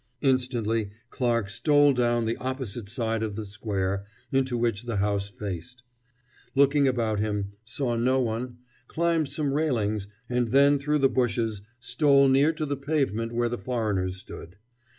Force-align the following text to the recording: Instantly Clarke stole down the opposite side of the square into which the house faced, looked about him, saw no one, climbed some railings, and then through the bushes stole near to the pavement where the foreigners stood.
Instantly 0.23 0.89
Clarke 1.11 1.47
stole 1.47 1.93
down 1.93 2.25
the 2.25 2.35
opposite 2.37 2.89
side 2.89 3.21
of 3.21 3.35
the 3.35 3.45
square 3.45 4.03
into 4.31 4.57
which 4.57 4.85
the 4.85 4.95
house 4.95 5.29
faced, 5.29 5.83
looked 6.55 6.73
about 6.87 7.19
him, 7.19 7.51
saw 7.65 7.95
no 7.95 8.19
one, 8.19 8.57
climbed 8.87 9.29
some 9.29 9.53
railings, 9.53 10.07
and 10.27 10.47
then 10.47 10.79
through 10.79 10.97
the 10.97 11.07
bushes 11.07 11.61
stole 11.79 12.27
near 12.27 12.51
to 12.51 12.65
the 12.65 12.75
pavement 12.77 13.31
where 13.31 13.47
the 13.47 13.59
foreigners 13.59 14.17
stood. 14.17 14.55